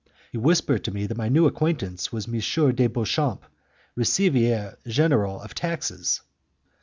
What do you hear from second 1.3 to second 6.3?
acquaintance was M. de Beauchamp, Receiver General of Taxes.